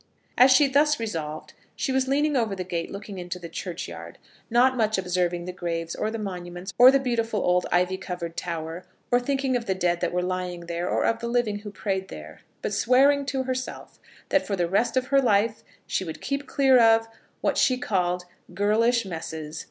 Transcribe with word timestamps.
As 0.35 0.49
she 0.49 0.67
thus 0.67 0.99
resolved, 0.99 1.53
she 1.75 1.91
was 1.91 2.07
leaning 2.07 2.35
over 2.35 2.55
the 2.55 2.63
gate 2.63 2.89
looking 2.89 3.19
into 3.19 3.37
the 3.37 3.47
churchyard, 3.47 4.17
not 4.49 4.75
much 4.75 4.97
observing 4.97 5.45
the 5.45 5.53
graves 5.53 5.93
or 5.93 6.09
the 6.09 6.17
monuments 6.17 6.73
or 6.79 6.89
the 6.89 6.99
beautiful 6.99 7.39
old 7.41 7.67
ivy 7.71 7.97
covered 7.97 8.35
tower, 8.35 8.87
or 9.11 9.19
thinking 9.19 9.55
of 9.55 9.67
the 9.67 9.75
dead 9.75 9.99
that 10.01 10.11
were 10.11 10.23
lying 10.23 10.61
there, 10.61 10.89
or 10.89 11.05
of 11.05 11.19
the 11.19 11.27
living 11.27 11.59
who 11.59 11.69
prayed 11.69 12.07
there; 12.07 12.41
but 12.63 12.73
swearing 12.73 13.27
to 13.27 13.43
herself 13.43 13.99
that 14.29 14.47
for 14.47 14.55
the 14.55 14.67
rest 14.67 14.97
of 14.97 15.09
her 15.09 15.21
life 15.21 15.63
she 15.85 16.03
would 16.03 16.19
keep 16.19 16.47
clear 16.47 16.79
of, 16.79 17.07
what 17.41 17.55
she 17.55 17.77
called, 17.77 18.25
girlish 18.55 19.05
messes. 19.05 19.59